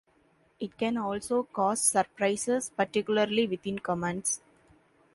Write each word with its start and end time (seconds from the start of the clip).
It 0.59 0.79
can 0.79 0.97
also 0.97 1.43
cause 1.43 1.79
surprises, 1.79 2.71
particularly 2.75 3.45
within 3.45 3.77
comments. 3.77 4.41